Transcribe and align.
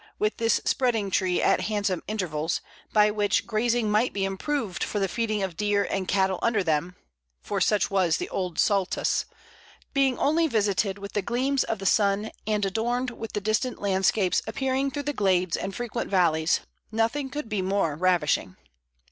with 0.17 0.37
this 0.37 0.59
spreading 0.65 1.11
tree 1.11 1.43
at 1.43 1.61
handsome 1.69 2.01
intervals, 2.07 2.59
by 2.91 3.11
which 3.11 3.45
grazing 3.45 3.87
might 3.91 4.13
be 4.13 4.25
improved 4.25 4.83
for 4.83 4.97
the 4.97 5.07
feeding 5.07 5.43
of 5.43 5.55
deer 5.55 5.87
and 5.91 6.07
cattle 6.07 6.39
under 6.41 6.63
them 6.63 6.95
(for 7.39 7.61
such 7.61 7.91
was 7.91 8.17
the 8.17 8.27
old 8.29 8.57
Saltus), 8.57 9.25
being 9.93 10.17
only 10.17 10.47
visited 10.47 10.97
with 10.97 11.13
the 11.13 11.21
gleams 11.21 11.63
of 11.63 11.77
the 11.77 11.85
sun, 11.85 12.31
and 12.47 12.65
adorned 12.65 13.11
with 13.11 13.33
the 13.33 13.39
distant 13.41 13.79
landscapes 13.79 14.41
appearing 14.47 14.89
through 14.89 15.03
the 15.03 15.13
glades 15.13 15.55
and 15.55 15.75
frequent 15.75 16.09
valleys, 16.09 16.61
nothing 16.91 17.29
could 17.29 17.47
be 17.47 17.61
more 17.61 17.95
ravishing." 17.95 18.55